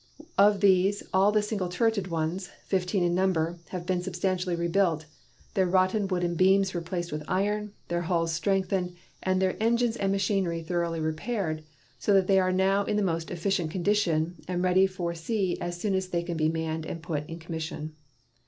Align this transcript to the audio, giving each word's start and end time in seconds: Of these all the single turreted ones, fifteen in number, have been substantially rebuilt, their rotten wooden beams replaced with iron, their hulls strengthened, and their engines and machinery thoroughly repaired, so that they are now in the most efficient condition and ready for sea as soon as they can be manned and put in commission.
Of 0.35 0.61
these 0.61 1.03
all 1.13 1.31
the 1.31 1.43
single 1.43 1.69
turreted 1.69 2.07
ones, 2.07 2.49
fifteen 2.65 3.03
in 3.03 3.13
number, 3.13 3.59
have 3.69 3.85
been 3.85 4.01
substantially 4.01 4.55
rebuilt, 4.55 5.05
their 5.53 5.67
rotten 5.67 6.07
wooden 6.07 6.33
beams 6.33 6.73
replaced 6.73 7.11
with 7.11 7.21
iron, 7.27 7.73
their 7.87 8.01
hulls 8.01 8.33
strengthened, 8.33 8.95
and 9.21 9.39
their 9.39 9.55
engines 9.61 9.95
and 9.97 10.11
machinery 10.11 10.63
thoroughly 10.63 10.99
repaired, 10.99 11.63
so 11.99 12.15
that 12.15 12.25
they 12.25 12.39
are 12.39 12.51
now 12.51 12.83
in 12.83 12.97
the 12.97 13.03
most 13.03 13.29
efficient 13.29 13.69
condition 13.69 14.37
and 14.47 14.63
ready 14.63 14.87
for 14.87 15.13
sea 15.13 15.55
as 15.61 15.79
soon 15.79 15.93
as 15.93 16.07
they 16.07 16.23
can 16.23 16.35
be 16.35 16.49
manned 16.49 16.87
and 16.87 17.03
put 17.03 17.29
in 17.29 17.37
commission. 17.37 17.95